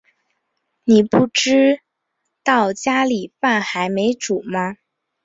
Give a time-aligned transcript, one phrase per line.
[0.85, 1.79] 妳不知
[2.43, 4.77] 道家里饭还没煮吗